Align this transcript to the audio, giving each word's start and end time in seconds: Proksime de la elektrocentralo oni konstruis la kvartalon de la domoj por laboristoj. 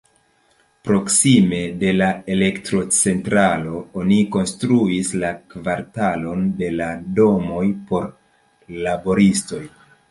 Proksime 0.87 1.59
de 1.83 1.91
la 1.97 2.07
elektrocentralo 2.35 3.83
oni 4.03 4.19
konstruis 4.37 5.15
la 5.25 5.33
kvartalon 5.53 6.45
de 6.63 6.75
la 6.81 6.91
domoj 7.23 7.65
por 7.93 8.11
laboristoj. 8.87 9.65